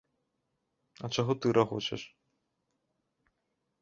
А 1.07 1.11
чаго 1.17 1.31
ты 1.43 1.53
рагочаш? 1.57 2.01